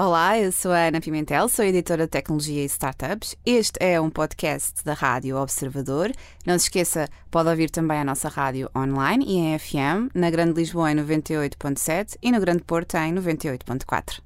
Olá, 0.00 0.38
eu 0.38 0.52
sou 0.52 0.70
a 0.70 0.86
Ana 0.86 1.00
Pimentel, 1.00 1.48
sou 1.48 1.64
editora 1.64 2.04
de 2.04 2.10
tecnologia 2.10 2.62
e 2.62 2.66
startups. 2.66 3.34
Este 3.44 3.78
é 3.80 4.00
um 4.00 4.08
podcast 4.08 4.84
da 4.84 4.92
Rádio 4.92 5.36
Observador. 5.36 6.12
Não 6.46 6.56
se 6.56 6.66
esqueça, 6.66 7.08
pode 7.32 7.48
ouvir 7.48 7.68
também 7.68 7.98
a 7.98 8.04
nossa 8.04 8.28
rádio 8.28 8.70
online 8.76 9.24
e 9.26 9.38
em 9.38 9.58
FM, 9.58 10.14
na 10.14 10.30
Grande 10.30 10.52
Lisboa 10.52 10.92
em 10.92 10.94
98.7 10.94 12.16
e 12.22 12.30
no 12.30 12.38
Grande 12.38 12.62
Porto 12.62 12.94
em 12.94 13.12
98.4. 13.12 14.20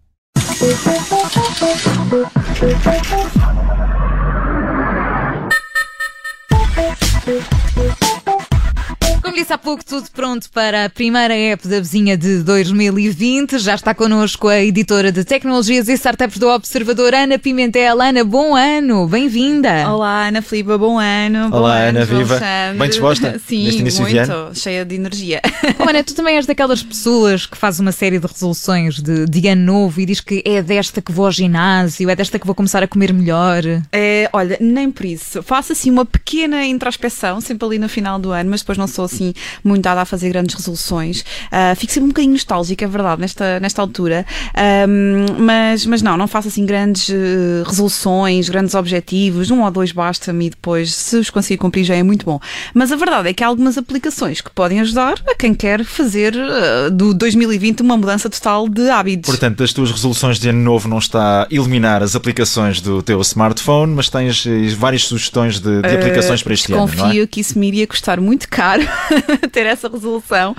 Como 9.22 9.36
disse 9.36 9.52
há 9.52 9.58
pouco, 9.58 9.84
tudo 9.84 10.10
pronto 10.10 10.50
para 10.50 10.86
a 10.86 10.90
primeira 10.90 11.32
app 11.32 11.68
da 11.68 11.78
vizinha 11.78 12.16
de 12.16 12.42
2020. 12.42 13.56
Já 13.60 13.76
está 13.76 13.94
connosco 13.94 14.48
a 14.48 14.60
editora 14.60 15.12
de 15.12 15.24
tecnologias 15.24 15.88
e 15.88 15.92
startups 15.92 16.38
do 16.38 16.48
Observador, 16.48 17.14
Ana 17.14 17.38
Pimentel. 17.38 18.02
Ana, 18.02 18.24
bom 18.24 18.56
ano, 18.56 19.06
bem-vinda. 19.06 19.88
Olá, 19.88 20.26
Ana 20.26 20.42
Filipa, 20.42 20.76
bom 20.76 20.98
ano. 20.98 21.54
Olá, 21.54 21.78
bom 21.78 21.88
Ana, 21.88 22.00
ano, 22.00 22.06
viva. 22.06 22.34
Alexandre. 22.34 22.78
Bem 22.80 22.88
disposta 22.88 23.40
Sim, 23.46 23.64
neste 23.64 23.80
início 23.80 24.04
de 24.04 24.14
muito, 24.16 24.32
ano? 24.32 24.54
cheia 24.56 24.84
de 24.84 24.96
energia. 24.96 25.40
Oh, 25.78 25.88
Ana, 25.88 26.02
tu 26.02 26.14
também 26.14 26.34
és 26.34 26.44
daquelas 26.44 26.82
pessoas 26.82 27.46
que 27.46 27.56
faz 27.56 27.78
uma 27.78 27.92
série 27.92 28.18
de 28.18 28.26
resoluções 28.26 29.00
de, 29.00 29.26
de 29.26 29.48
ano 29.48 29.62
novo 29.62 30.00
e 30.00 30.06
diz 30.06 30.20
que 30.20 30.42
é 30.44 30.60
desta 30.60 31.00
que 31.00 31.12
vou 31.12 31.26
ao 31.26 31.32
ginásio, 31.32 32.10
é 32.10 32.16
desta 32.16 32.40
que 32.40 32.46
vou 32.46 32.56
começar 32.56 32.82
a 32.82 32.88
comer 32.88 33.12
melhor. 33.12 33.62
É, 33.92 34.28
olha, 34.32 34.58
nem 34.60 34.90
por 34.90 35.06
isso. 35.06 35.44
Faço 35.44 35.70
assim 35.70 35.92
uma 35.92 36.04
pequena 36.04 36.66
introspeção, 36.66 37.40
sempre 37.40 37.64
ali 37.64 37.78
no 37.78 37.88
final 37.88 38.18
do 38.18 38.32
ano, 38.32 38.50
mas 38.50 38.62
depois 38.62 38.76
não 38.76 38.88
sou 38.88 39.11
assim 39.12 39.34
muito 39.62 39.82
dada 39.82 40.00
a 40.00 40.04
fazer 40.04 40.28
grandes 40.30 40.54
resoluções. 40.54 41.24
Ah, 41.50 41.74
fico 41.76 41.92
sempre 41.92 42.06
um 42.06 42.08
bocadinho 42.08 42.32
nostálgica, 42.32 42.84
é 42.84 42.88
verdade, 42.88 43.20
nesta, 43.20 43.60
nesta 43.60 43.82
altura. 43.82 44.24
Ahm, 44.54 45.38
mas, 45.38 45.86
mas 45.86 46.02
não, 46.02 46.16
não 46.16 46.26
faço 46.26 46.48
assim 46.48 46.64
grandes 46.64 47.10
eh, 47.10 47.62
resoluções, 47.66 48.48
grandes 48.48 48.74
objetivos. 48.74 49.50
Um 49.50 49.62
ou 49.62 49.70
dois 49.70 49.92
basta-me 49.92 50.46
e 50.46 50.50
depois, 50.50 50.94
se 50.94 51.16
os 51.16 51.30
conseguir 51.30 51.58
cumprir, 51.58 51.84
já 51.84 51.94
é 51.94 52.02
muito 52.02 52.24
bom. 52.24 52.40
Mas 52.74 52.90
a 52.92 52.96
verdade 52.96 53.28
é 53.28 53.32
que 53.32 53.44
há 53.44 53.46
algumas 53.46 53.76
aplicações 53.76 54.40
que 54.40 54.50
podem 54.50 54.80
ajudar 54.80 55.14
a 55.26 55.34
quem 55.34 55.54
quer 55.54 55.84
fazer 55.84 56.34
eh, 56.34 56.90
do 56.90 57.14
2020 57.14 57.80
uma 57.80 57.96
mudança 57.96 58.28
total 58.30 58.68
de 58.68 58.88
hábitos. 58.88 59.30
Portanto, 59.30 59.58
das 59.58 59.72
tuas 59.72 59.90
resoluções 59.90 60.38
de 60.38 60.48
ano 60.48 60.60
novo 60.60 60.88
não 60.88 60.98
está 60.98 61.42
a 61.42 61.46
eliminar 61.50 62.02
as 62.02 62.16
aplicações 62.16 62.80
do 62.80 63.02
teu 63.02 63.20
smartphone, 63.20 63.94
mas 63.94 64.08
tens 64.08 64.46
eh, 64.46 64.74
várias 64.76 65.04
sugestões 65.04 65.60
de, 65.60 65.82
de 65.82 65.88
aplicações 65.88 66.42
para 66.42 66.54
este 66.54 66.72
ano, 66.72 66.86
não 66.86 66.92
é? 66.92 66.96
Confio 66.96 67.28
que 67.28 67.40
isso 67.40 67.58
me 67.58 67.68
iria 67.68 67.86
custar 67.86 68.20
muito 68.20 68.48
caro 68.48 68.82
ter 69.52 69.66
essa 69.66 69.88
resolução. 69.88 70.54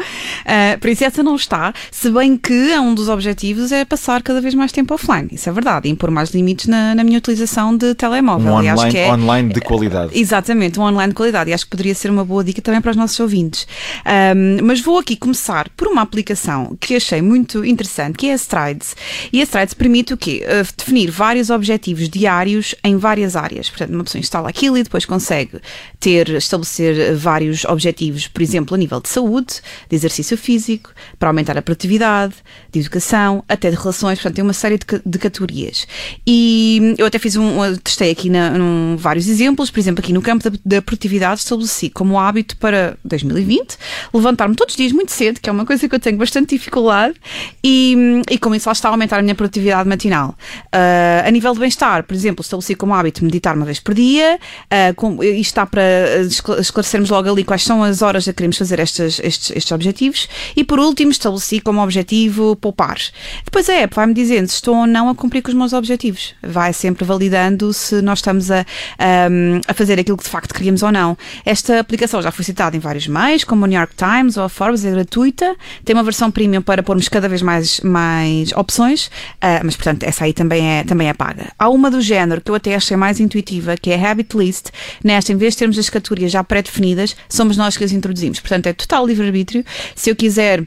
Por 0.79 0.89
isso, 0.89 1.03
essa 1.03 1.23
não 1.23 1.35
está. 1.35 1.73
Se 1.91 2.09
bem 2.09 2.37
que 2.37 2.77
um 2.77 2.93
dos 2.93 3.09
objetivos 3.09 3.71
é 3.71 3.85
passar 3.85 4.21
cada 4.21 4.41
vez 4.41 4.53
mais 4.53 4.71
tempo 4.71 4.93
offline. 4.93 5.29
Isso 5.31 5.49
é 5.49 5.51
verdade. 5.51 5.87
E 5.87 5.91
impor 5.91 6.11
mais 6.11 6.29
limites 6.31 6.67
na, 6.67 6.95
na 6.95 7.03
minha 7.03 7.17
utilização 7.17 7.75
de 7.75 7.93
telemóvel. 7.95 8.53
Um 8.53 8.63
E 8.63 8.71
online, 8.71 8.97
é- 8.97 9.11
online 9.11 9.53
de 9.53 9.61
qualidade. 9.61 10.17
Exatamente, 10.17 10.79
um 10.79 10.83
online 10.83 11.09
de 11.09 11.15
qualidade. 11.15 11.49
E 11.49 11.53
acho 11.53 11.65
que 11.65 11.71
poderia 11.71 11.95
ser 11.95 12.09
uma 12.09 12.25
boa 12.25 12.43
dica 12.43 12.61
também 12.61 12.81
para 12.81 12.91
os 12.91 12.97
nossos 12.97 13.19
ouvintes. 13.19 13.67
Um, 14.05 14.65
mas 14.65 14.81
vou 14.81 14.97
aqui 14.99 15.15
começar 15.15 15.69
por 15.69 15.87
uma 15.87 16.01
aplicação 16.01 16.77
que 16.79 16.95
achei 16.95 17.21
muito 17.21 17.63
interessante, 17.65 18.17
que 18.17 18.27
é 18.27 18.33
a 18.33 18.35
Strides. 18.35 18.95
E 19.31 19.39
a 19.41 19.43
Strides 19.43 19.73
permite 19.73 20.13
o 20.13 20.17
quê? 20.17 20.43
Uh, 20.45 20.67
definir 20.77 21.09
vários 21.09 21.49
objetivos 21.49 22.09
diários 22.09 22.75
em 22.83 22.97
várias 22.97 23.35
áreas. 23.35 23.69
Portanto, 23.69 23.93
uma 23.93 24.03
pessoa 24.03 24.19
instala 24.19 24.49
aquilo 24.49 24.77
e 24.77 24.83
depois 24.83 25.05
consegue 25.05 25.59
ter, 25.99 26.29
estabelecer 26.29 27.15
vários 27.15 27.65
objetivos, 27.65 28.27
por 28.27 28.41
exemplo, 28.41 28.75
a 28.75 28.77
nível 28.77 28.99
de 28.99 29.09
saúde, 29.09 29.61
de 29.89 29.95
exercício 29.95 30.32
físico, 30.37 30.91
para 31.17 31.29
aumentar 31.29 31.57
a 31.57 31.61
produtividade, 31.61 32.35
de 32.71 32.79
educação, 32.79 33.43
até 33.47 33.69
de 33.69 33.75
relações. 33.75 34.19
Portanto, 34.19 34.35
tem 34.35 34.43
uma 34.43 34.53
série 34.53 34.77
de, 34.77 34.85
de 35.05 35.19
categorias. 35.19 35.87
E 36.25 36.95
eu 36.97 37.05
até 37.05 37.19
fiz 37.19 37.35
um, 37.35 37.75
testei 37.83 38.11
aqui 38.11 38.29
na, 38.29 38.51
num, 38.51 38.95
vários 38.97 39.27
exemplos, 39.27 39.69
por 39.69 39.79
exemplo, 39.79 40.03
aqui 40.03 40.13
no 40.13 40.21
campo 40.21 40.49
da, 40.49 40.57
da 40.65 40.81
produtividade, 40.81 41.41
estabeleci 41.41 41.89
como 41.89 42.19
hábito 42.19 42.57
para 42.57 42.97
2020 43.03 43.77
levantar-me 44.13 44.55
todos 44.55 44.73
os 44.73 44.77
dias 44.77 44.91
muito 44.91 45.11
cedo, 45.11 45.39
que 45.39 45.49
é 45.49 45.53
uma 45.53 45.65
coisa 45.65 45.87
que 45.87 45.95
eu 45.95 45.99
tenho 45.99 46.17
bastante 46.17 46.55
dificuldade, 46.55 47.15
e, 47.63 48.21
e 48.29 48.37
com 48.37 48.53
isso 48.53 48.67
lá 48.67 48.73
está 48.73 48.89
a 48.89 48.91
aumentar 48.91 49.19
a 49.19 49.21
minha 49.21 49.35
produtividade 49.35 49.87
matinal. 49.87 50.35
Ah, 50.71 51.23
a 51.25 51.31
nível 51.31 51.53
de 51.53 51.59
bem-estar, 51.59 52.03
por 52.03 52.13
exemplo, 52.13 52.41
estabeleci 52.41 52.75
como 52.75 52.93
hábito 52.93 53.23
meditar 53.23 53.55
uma 53.55 53.65
vez 53.65 53.79
por 53.79 53.93
dia, 53.93 54.39
ah, 54.69 54.93
com, 54.95 55.23
isto 55.23 55.41
está 55.41 55.65
para 55.65 56.21
escla- 56.21 56.59
esclarecermos 56.59 57.09
logo 57.09 57.29
ali 57.29 57.43
quais 57.43 57.63
são 57.63 57.83
as 57.83 58.01
horas 58.01 58.27
a 58.27 58.31
que 58.31 58.37
queremos 58.37 58.57
fazer 58.57 58.79
estes, 58.79 59.19
estes 59.19 59.71
objetivos, 59.71 60.22
e 60.55 60.63
por 60.63 60.79
último 60.79 61.11
estabeleci 61.11 61.59
como 61.59 61.81
objetivo 61.81 62.55
poupar. 62.55 62.97
Depois 63.43 63.69
a 63.69 63.73
app 63.73 63.95
vai-me 63.95 64.13
dizendo 64.13 64.47
se 64.47 64.55
estou 64.55 64.75
ou 64.75 64.87
não 64.87 65.09
a 65.09 65.15
cumprir 65.15 65.41
com 65.41 65.49
os 65.49 65.55
meus 65.55 65.73
objetivos. 65.73 66.33
Vai 66.41 66.73
sempre 66.73 67.05
validando 67.05 67.73
se 67.73 68.01
nós 68.01 68.19
estamos 68.19 68.51
a, 68.51 68.65
ahm, 68.99 69.61
a 69.67 69.73
fazer 69.73 69.99
aquilo 69.99 70.17
que 70.17 70.23
de 70.23 70.29
facto 70.29 70.53
queríamos 70.53 70.83
ou 70.83 70.91
não. 70.91 71.17
Esta 71.45 71.79
aplicação 71.79 72.21
já 72.21 72.31
foi 72.31 72.45
citada 72.45 72.75
em 72.75 72.79
vários 72.79 73.07
meios, 73.07 73.43
como 73.43 73.65
o 73.65 73.67
New 73.67 73.77
York 73.77 73.93
Times 73.95 74.37
ou 74.37 74.43
a 74.43 74.49
Forbes, 74.49 74.85
é 74.85 74.91
gratuita. 74.91 75.55
Tem 75.83 75.95
uma 75.95 76.03
versão 76.03 76.31
premium 76.31 76.61
para 76.61 76.83
pormos 76.83 77.07
cada 77.09 77.27
vez 77.27 77.41
mais, 77.41 77.79
mais 77.81 78.51
opções, 78.53 79.09
ah, 79.41 79.61
mas 79.63 79.75
portanto 79.75 80.03
essa 80.03 80.25
aí 80.25 80.33
também 80.33 80.79
é, 80.79 80.83
também 80.83 81.09
é 81.09 81.13
paga. 81.13 81.51
Há 81.57 81.69
uma 81.69 81.89
do 81.89 82.01
género 82.01 82.41
que 82.41 82.51
eu 82.51 82.55
até 82.55 82.75
achei 82.75 82.97
mais 82.97 83.19
intuitiva, 83.19 83.75
que 83.77 83.91
é 83.91 83.95
a 83.95 84.11
Habit 84.11 84.37
List. 84.37 84.67
Nesta, 85.03 85.31
em 85.31 85.37
vez 85.37 85.53
de 85.53 85.59
termos 85.59 85.77
as 85.77 85.89
categorias 85.89 86.31
já 86.31 86.43
pré-definidas, 86.43 87.15
somos 87.29 87.57
nós 87.57 87.77
que 87.77 87.83
as 87.83 87.91
introduzimos. 87.91 88.39
Portanto, 88.39 88.67
é 88.67 88.73
total 88.73 89.05
livre-arbítrio. 89.05 89.65
Se 89.95 90.11
eu 90.13 90.15
quiser 90.15 90.65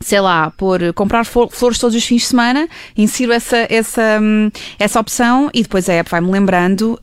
sei 0.00 0.20
lá, 0.20 0.50
por 0.50 0.80
comprar 0.92 1.24
flor- 1.24 1.50
flores 1.50 1.78
todos 1.78 1.96
os 1.96 2.04
fins 2.04 2.22
de 2.22 2.28
semana, 2.28 2.68
insiro 2.96 3.32
essa, 3.32 3.66
essa, 3.70 4.18
hum, 4.20 4.50
essa 4.78 4.98
opção 5.00 5.50
e 5.54 5.62
depois 5.62 5.88
a 5.88 5.92
app 5.94 6.10
vai-me 6.10 6.30
lembrando, 6.30 6.98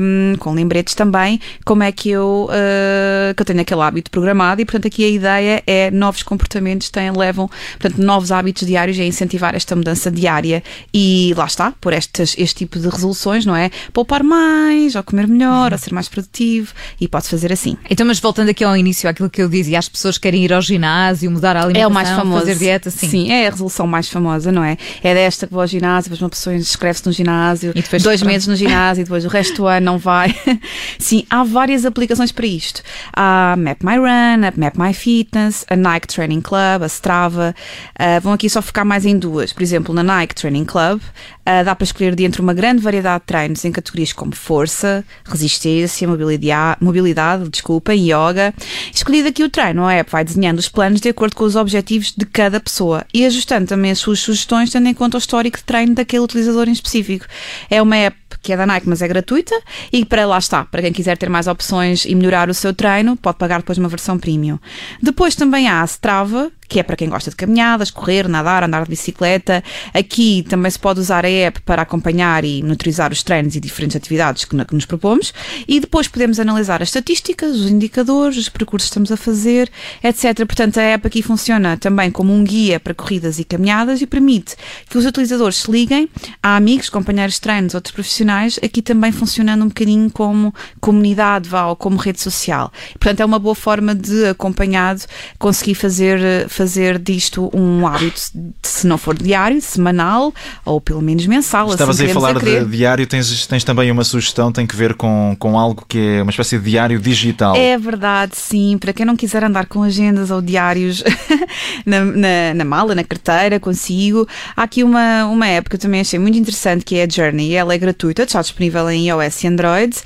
hum, 0.00 0.34
com 0.38 0.52
lembretes 0.52 0.94
também, 0.94 1.40
como 1.64 1.82
é 1.82 1.90
que 1.90 2.10
eu, 2.10 2.48
uh, 2.50 3.34
que 3.34 3.40
eu 3.42 3.46
tenho 3.46 3.60
aquele 3.60 3.80
hábito 3.80 4.10
programado 4.10 4.60
e, 4.60 4.64
portanto, 4.64 4.86
aqui 4.86 5.04
a 5.04 5.08
ideia 5.08 5.62
é 5.66 5.90
novos 5.90 6.22
comportamentos 6.22 6.90
têm, 6.90 7.10
levam, 7.10 7.48
portanto, 7.80 7.98
novos 8.02 8.30
hábitos 8.30 8.66
diários 8.66 8.96
e 8.98 9.00
a 9.00 9.06
incentivar 9.06 9.54
esta 9.54 9.74
mudança 9.74 10.10
diária 10.10 10.62
e 10.92 11.32
lá 11.36 11.46
está, 11.46 11.72
por 11.80 11.92
estas, 11.92 12.34
este 12.38 12.56
tipo 12.58 12.78
de 12.78 12.88
resoluções, 12.88 13.46
não 13.46 13.56
é? 13.56 13.70
Poupar 13.92 14.22
mais, 14.22 14.94
ou 14.94 15.02
comer 15.02 15.26
melhor, 15.26 15.72
ou 15.72 15.78
ser 15.78 15.92
mais 15.92 16.08
produtivo 16.08 16.72
e 17.00 17.08
pode 17.08 17.28
fazer 17.28 17.52
assim. 17.52 17.76
Então, 17.88 18.06
mas 18.06 18.20
voltando 18.20 18.50
aqui 18.50 18.62
ao 18.62 18.76
início, 18.76 19.08
àquilo 19.08 19.30
que 19.30 19.42
eu 19.42 19.48
dizia, 19.48 19.78
as 19.78 19.88
pessoas 19.88 20.18
querem 20.18 20.44
ir 20.44 20.52
ao 20.52 20.60
ginásio, 20.60 21.30
mudar 21.30 21.56
a 21.56 21.62
alimentação, 21.62 21.82
É 21.82 21.86
o 21.86 21.90
mais 21.90 22.08
famoso. 22.08 22.26
Fazer 22.40 22.56
dieta, 22.56 22.90
sim. 22.90 23.08
Sim, 23.08 23.30
é 23.32 23.46
a 23.46 23.50
resolução 23.50 23.86
mais 23.86 24.08
famosa, 24.08 24.50
não 24.52 24.62
é? 24.62 24.76
É 25.02 25.14
desta 25.14 25.46
que 25.46 25.52
vou 25.52 25.60
ao 25.62 25.66
ginásio, 25.66 26.10
depois 26.10 26.22
uma 26.22 26.30
pessoa 26.30 26.54
inscreve-se 26.56 27.06
no 27.06 27.12
ginásio, 27.12 27.72
E 27.74 27.82
depois 27.82 28.02
dois 28.02 28.20
pronto. 28.20 28.32
meses 28.32 28.46
no 28.48 28.56
ginásio 28.56 29.02
e 29.02 29.04
depois 29.04 29.24
o 29.24 29.28
resto 29.28 29.56
do 29.56 29.66
ano 29.66 29.86
não 29.86 29.98
vai. 29.98 30.34
Sim, 30.98 31.24
há 31.30 31.42
várias 31.44 31.84
aplicações 31.84 32.32
para 32.32 32.46
isto. 32.46 32.82
Há 33.12 33.52
a 33.52 33.56
Map 33.56 33.82
My 33.82 33.96
Run, 33.96 34.44
a 34.46 34.52
Map 34.56 34.76
My 34.76 34.92
Fitness, 34.94 35.64
a 35.68 35.76
Nike 35.76 36.06
Training 36.08 36.40
Club, 36.40 36.82
a 36.82 36.86
Strava. 36.86 37.54
Ah, 37.98 38.18
vão 38.20 38.32
aqui 38.32 38.48
só 38.48 38.60
focar 38.62 38.84
mais 38.84 39.04
em 39.04 39.18
duas. 39.18 39.52
Por 39.52 39.62
exemplo, 39.62 39.94
na 39.94 40.02
Nike 40.02 40.34
Training 40.34 40.64
Club, 40.64 41.00
ah, 41.44 41.62
dá 41.62 41.74
para 41.74 41.84
escolher 41.84 42.14
de 42.14 42.24
entre 42.24 42.40
uma 42.40 42.54
grande 42.54 42.82
variedade 42.82 43.20
de 43.20 43.26
treinos 43.26 43.64
em 43.64 43.72
categorias 43.72 44.12
como 44.12 44.34
força, 44.34 45.04
resistência, 45.24 46.06
mobilidade, 46.08 46.78
mobilidade 46.80 47.48
desculpa, 47.48 47.94
e 47.94 48.10
yoga. 48.10 48.52
Escolhido 48.92 49.28
aqui 49.28 49.42
o 49.44 49.48
treino, 49.50 49.84
a 49.84 49.92
app 49.94 50.10
vai 50.10 50.24
desenhando 50.24 50.58
os 50.58 50.68
planos 50.68 51.00
de 51.00 51.08
acordo 51.08 51.36
com 51.36 51.44
os 51.44 51.56
objetivos 51.56 52.12
de 52.16 52.24
cada 52.24 52.58
pessoa 52.58 53.04
e 53.12 53.24
ajustando 53.26 53.66
também 53.66 53.90
as 53.90 53.98
suas 53.98 54.20
sugestões, 54.20 54.70
tendo 54.70 54.88
em 54.88 54.94
conta 54.94 55.16
o 55.16 55.18
histórico 55.18 55.58
de 55.58 55.64
treino 55.64 55.94
daquele 55.94 56.22
utilizador 56.22 56.68
em 56.68 56.72
específico. 56.72 57.26
É 57.68 57.82
uma 57.82 57.96
app 57.96 58.16
que 58.42 58.52
é 58.52 58.56
da 58.56 58.64
Nike, 58.64 58.88
mas 58.88 59.02
é 59.02 59.08
gratuita 59.08 59.54
e 59.92 60.04
para 60.04 60.24
lá 60.24 60.38
está, 60.38 60.64
para 60.64 60.80
quem 60.80 60.92
quiser 60.92 61.18
ter 61.18 61.28
mais 61.28 61.46
opções 61.46 62.04
e 62.04 62.14
melhorar 62.14 62.48
o 62.48 62.54
seu 62.54 62.72
treino, 62.72 63.16
pode 63.16 63.38
pagar 63.38 63.58
depois 63.58 63.76
uma 63.76 63.88
versão 63.88 64.18
premium. 64.18 64.58
Depois 65.02 65.34
também 65.34 65.68
há 65.68 65.82
a 65.82 65.84
Strava, 65.84 66.50
que 66.68 66.78
é 66.80 66.82
para 66.82 66.96
quem 66.96 67.08
gosta 67.08 67.30
de 67.30 67.36
caminhadas, 67.36 67.90
correr, 67.90 68.28
nadar, 68.28 68.64
andar 68.64 68.84
de 68.84 68.90
bicicleta. 68.90 69.62
Aqui 69.94 70.44
também 70.48 70.70
se 70.70 70.78
pode 70.78 71.00
usar 71.00 71.24
a 71.24 71.28
app 71.28 71.60
para 71.62 71.82
acompanhar 71.82 72.44
e 72.44 72.62
monitorizar 72.62 73.12
os 73.12 73.22
treinos 73.22 73.56
e 73.56 73.60
diferentes 73.60 73.96
atividades 73.96 74.44
que, 74.44 74.56
nos 74.72 74.84
propomos. 74.84 75.32
E 75.66 75.80
depois 75.80 76.08
podemos 76.08 76.40
analisar 76.40 76.82
as 76.82 76.88
estatísticas, 76.88 77.56
os 77.56 77.70
indicadores, 77.70 78.36
os 78.36 78.48
percursos 78.48 78.88
que 78.88 78.92
estamos 78.92 79.12
a 79.12 79.16
fazer, 79.16 79.70
etc. 80.02 80.44
Portanto, 80.46 80.78
a 80.78 80.82
app 80.82 81.06
aqui 81.06 81.22
funciona 81.22 81.76
também 81.76 82.10
como 82.10 82.32
um 82.32 82.42
guia 82.42 82.80
para 82.80 82.94
corridas 82.94 83.38
e 83.38 83.44
caminhadas 83.44 84.00
e 84.00 84.06
permite 84.06 84.56
que 84.88 84.98
os 84.98 85.04
utilizadores 85.04 85.56
se 85.56 85.70
liguem 85.70 86.08
a 86.42 86.56
amigos, 86.56 86.88
companheiros 86.88 87.34
de 87.34 87.40
treinos, 87.40 87.74
outros 87.74 87.92
profissionais, 87.92 88.58
aqui 88.62 88.82
também 88.82 89.12
funcionando 89.12 89.62
um 89.62 89.68
bocadinho 89.68 90.10
como 90.10 90.54
comunidade, 90.80 91.48
vá, 91.48 91.66
ou 91.66 91.76
como 91.76 91.96
rede 91.96 92.20
social. 92.20 92.72
Portanto, 92.94 93.20
é 93.20 93.24
uma 93.24 93.38
boa 93.38 93.54
forma 93.54 93.94
de, 93.94 94.26
acompanhado, 94.26 95.02
conseguir 95.38 95.74
fazer, 95.74 96.48
fazer 96.56 96.98
disto 96.98 97.50
um 97.52 97.86
hábito, 97.86 98.20
se 98.62 98.86
não 98.86 98.96
for 98.96 99.16
diário, 99.16 99.60
semanal 99.60 100.32
ou 100.64 100.80
pelo 100.80 101.02
menos 101.02 101.26
mensal. 101.26 101.70
Estavas 101.70 102.00
assim 102.00 102.10
a 102.10 102.14
falar 102.14 102.38
queremos 102.38 102.70
de 102.70 102.76
diário, 102.76 103.06
tens, 103.06 103.46
tens 103.46 103.62
também 103.62 103.90
uma 103.90 104.04
sugestão, 104.04 104.50
tem 104.50 104.66
que 104.66 104.74
ver 104.74 104.94
com, 104.94 105.36
com 105.38 105.58
algo 105.58 105.84
que 105.86 105.98
é 105.98 106.22
uma 106.22 106.30
espécie 106.30 106.58
de 106.58 106.70
diário 106.70 106.98
digital. 106.98 107.54
É 107.54 107.76
verdade, 107.76 108.36
sim. 108.36 108.78
Para 108.78 108.92
quem 108.92 109.04
não 109.04 109.16
quiser 109.16 109.44
andar 109.44 109.66
com 109.66 109.82
agendas 109.82 110.30
ou 110.30 110.40
diários 110.40 111.04
na, 111.84 112.04
na, 112.04 112.54
na 112.54 112.64
mala, 112.64 112.94
na 112.94 113.04
carteira, 113.04 113.60
consigo, 113.60 114.26
há 114.56 114.62
aqui 114.62 114.82
uma, 114.82 115.26
uma 115.26 115.46
app 115.46 115.68
que 115.68 115.76
eu 115.76 115.80
também 115.80 116.00
achei 116.00 116.18
muito 116.18 116.38
interessante 116.38 116.84
que 116.84 116.96
é 116.96 117.04
a 117.04 117.08
Journey. 117.08 117.52
Ela 117.52 117.74
é 117.74 117.78
gratuita, 117.78 118.22
está 118.22 118.40
disponível 118.40 118.88
em 118.90 119.08
iOS 119.08 119.44
e 119.44 119.46
Android. 119.46 119.96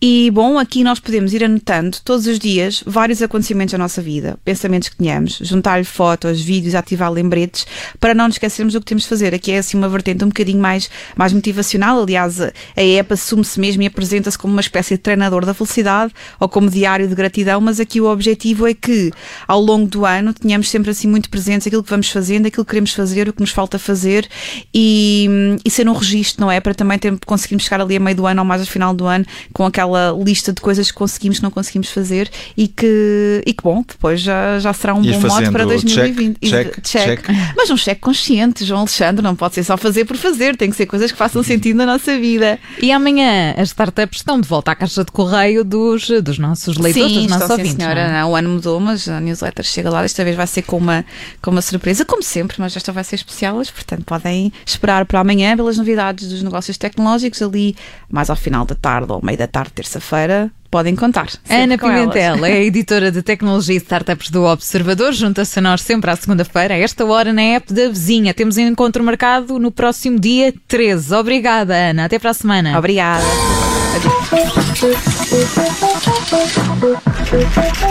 E, 0.00 0.30
bom, 0.32 0.58
aqui 0.58 0.82
nós 0.82 0.98
podemos 0.98 1.34
ir 1.34 1.44
anotando 1.44 1.98
todos 2.02 2.26
os 2.26 2.38
dias 2.38 2.82
vários 2.86 3.20
acontecimentos 3.20 3.72
da 3.72 3.78
nossa 3.78 4.00
vida, 4.00 4.38
pensamentos 4.44 4.88
que 4.88 4.96
tenhamos, 4.96 5.38
juntar-lhe 5.42 5.84
fotos, 5.98 6.40
vídeos, 6.40 6.76
ativar 6.76 7.10
lembretes, 7.10 7.66
para 7.98 8.14
não 8.14 8.26
nos 8.26 8.36
esquecermos 8.36 8.72
do 8.72 8.80
que 8.80 8.86
temos 8.86 9.02
de 9.02 9.08
fazer. 9.08 9.34
Aqui 9.34 9.50
é 9.50 9.58
assim 9.58 9.76
uma 9.76 9.88
vertente 9.88 10.24
um 10.24 10.28
bocadinho 10.28 10.60
mais, 10.60 10.88
mais 11.16 11.32
motivacional. 11.32 12.00
Aliás, 12.00 12.40
a 12.40 12.52
app 12.76 13.12
assume-se 13.12 13.58
mesmo 13.58 13.82
e 13.82 13.86
apresenta-se 13.86 14.38
como 14.38 14.52
uma 14.52 14.60
espécie 14.60 14.94
de 14.94 14.98
treinador 14.98 15.44
da 15.44 15.52
felicidade 15.52 16.12
ou 16.38 16.48
como 16.48 16.70
diário 16.70 17.08
de 17.08 17.16
gratidão, 17.16 17.60
mas 17.60 17.80
aqui 17.80 18.00
o 18.00 18.06
objetivo 18.06 18.68
é 18.68 18.74
que 18.74 19.10
ao 19.48 19.60
longo 19.60 19.88
do 19.88 20.06
ano 20.06 20.32
tenhamos 20.32 20.70
sempre 20.70 20.92
assim 20.92 21.08
muito 21.08 21.28
presentes 21.28 21.66
aquilo 21.66 21.82
que 21.82 21.90
vamos 21.90 22.08
fazendo, 22.10 22.46
aquilo 22.46 22.64
que 22.64 22.70
queremos 22.70 22.92
fazer, 22.92 23.28
o 23.28 23.32
que 23.32 23.40
nos 23.40 23.50
falta 23.50 23.76
fazer 23.76 24.28
e, 24.72 25.58
e 25.64 25.70
ser 25.70 25.88
um 25.88 25.94
registro, 25.94 26.42
não 26.42 26.52
é? 26.52 26.60
Para 26.60 26.74
também 26.74 26.96
ter, 26.96 27.12
conseguirmos 27.26 27.64
chegar 27.64 27.80
ali 27.80 27.96
a 27.96 28.00
meio 28.00 28.16
do 28.16 28.26
ano 28.26 28.40
ou 28.40 28.46
mais 28.46 28.60
ao 28.60 28.68
final 28.68 28.94
do 28.94 29.04
ano 29.04 29.26
com 29.52 29.66
aquela 29.66 30.16
lista 30.24 30.52
de 30.52 30.60
coisas 30.60 30.92
que 30.92 30.96
conseguimos, 30.96 31.38
que 31.38 31.42
não 31.42 31.50
conseguimos 31.50 31.90
fazer 31.90 32.30
e 32.56 32.68
que, 32.68 33.42
e 33.44 33.52
que 33.52 33.62
bom, 33.64 33.82
depois 33.86 34.20
já, 34.20 34.60
já 34.60 34.72
será 34.72 34.94
um 34.94 35.02
Ir 35.02 35.14
bom 35.14 35.28
modo 35.28 35.50
para 35.50 35.64
2020. 35.64 35.87
Check, 35.94 36.18
E- 36.40 36.48
check, 36.48 36.80
check. 36.82 37.20
Mas 37.56 37.70
um 37.70 37.76
cheque 37.76 38.00
consciente, 38.00 38.64
João 38.64 38.80
Alexandre, 38.80 39.22
não 39.22 39.34
pode 39.36 39.54
ser 39.54 39.64
só 39.64 39.76
fazer 39.76 40.04
por 40.04 40.16
fazer, 40.16 40.56
tem 40.56 40.70
que 40.70 40.76
ser 40.76 40.86
coisas 40.86 41.10
que 41.12 41.18
façam 41.18 41.42
sentido 41.42 41.76
na 41.76 41.86
nossa 41.86 42.18
vida. 42.18 42.58
E 42.80 42.90
amanhã 42.92 43.54
as 43.56 43.68
startups 43.68 44.18
estão 44.20 44.40
de 44.40 44.48
volta 44.48 44.72
à 44.72 44.74
caixa 44.74 45.04
de 45.04 45.10
correio 45.12 45.64
dos, 45.64 46.08
dos 46.22 46.38
nossos 46.38 46.76
leitores, 46.76 47.08
sim, 47.12 47.18
dos 47.22 47.26
nossos 47.30 47.42
estou, 47.42 47.56
sim, 47.56 47.62
ouvintes. 47.62 47.76
senhora. 47.82 48.08
não 48.08 48.14
é? 48.14 48.20
Não, 48.20 48.30
o 48.32 48.36
ano 48.36 48.50
mudou, 48.50 48.80
mas 48.80 49.08
a 49.08 49.20
newsletter 49.20 49.64
chega 49.64 49.90
lá. 49.90 50.02
Desta 50.02 50.24
vez 50.24 50.36
vai 50.36 50.46
ser 50.46 50.62
com 50.62 50.76
uma, 50.76 51.04
com 51.42 51.50
uma 51.50 51.62
surpresa, 51.62 52.04
como 52.04 52.22
sempre, 52.22 52.56
mas 52.58 52.76
esta 52.76 52.92
vai 52.92 53.04
ser 53.04 53.16
especial. 53.16 53.56
Portanto, 53.56 54.04
podem 54.04 54.52
esperar 54.64 55.04
para 55.06 55.20
amanhã 55.20 55.56
pelas 55.56 55.76
novidades 55.78 56.28
dos 56.28 56.42
negócios 56.42 56.76
tecnológicos 56.76 57.40
ali, 57.42 57.76
mais 58.10 58.30
ao 58.30 58.36
final 58.36 58.64
da 58.64 58.74
tarde 58.74 59.12
ou 59.12 59.20
meio 59.24 59.38
da 59.38 59.46
tarde, 59.46 59.70
terça-feira. 59.72 60.50
Podem 60.70 60.94
contar. 60.94 61.28
Ana. 61.48 61.78
Pimentel 61.78 62.44
é 62.44 62.62
editora 62.62 63.10
de 63.10 63.22
tecnologia 63.22 63.74
e 63.74 63.78
startups 63.78 64.30
do 64.30 64.44
Observador. 64.44 65.12
Junta-se 65.12 65.58
a 65.58 65.62
nós 65.62 65.80
sempre 65.80 66.10
à 66.10 66.16
segunda-feira, 66.16 66.74
a 66.74 66.78
esta 66.78 67.06
hora, 67.06 67.32
na 67.32 67.42
app 67.42 67.72
da 67.72 67.88
vizinha. 67.88 68.34
Temos 68.34 68.58
um 68.58 68.60
encontro 68.60 69.02
marcado 69.02 69.58
no 69.58 69.70
próximo 69.70 70.20
dia 70.20 70.52
13. 70.66 71.14
Obrigada, 71.14 71.74
Ana. 71.74 72.04
Até 72.04 72.18
para 72.18 72.30
a 72.30 72.34
semana. 72.34 72.78
Obrigada. 72.78 73.24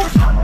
Adeus. 0.05 0.36